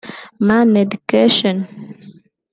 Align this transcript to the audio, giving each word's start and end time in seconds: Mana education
Mana 0.47 0.75
education 0.85 1.55